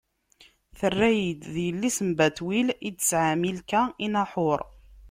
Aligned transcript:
Terra-yi-d: 0.77 1.41
D 1.53 1.55
yelli-s 1.65 1.97
n 2.07 2.09
Batwil 2.17 2.67
i 2.87 2.89
d-tesɛa 2.91 3.33
Milka 3.41 3.81
i 4.05 4.07
Naḥuṛ. 4.13 4.59